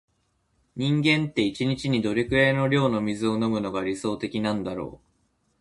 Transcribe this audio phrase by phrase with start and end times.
[0.75, 5.07] 人間って、一日にどれくらいの量の水を飲むのが理想的なんだろう。